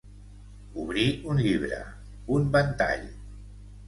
[0.83, 1.03] Obrir
[1.33, 1.81] un llibre,
[2.37, 3.05] un ventall.